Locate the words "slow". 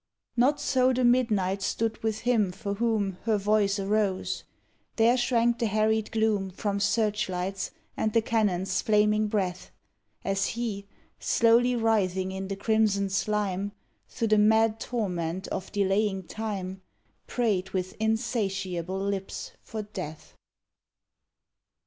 11.19-11.59